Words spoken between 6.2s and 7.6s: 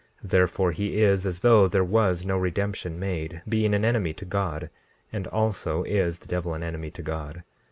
devil an enemy to God.